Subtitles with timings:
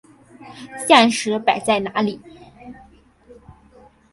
[0.87, 2.19] 现实摆在哪里！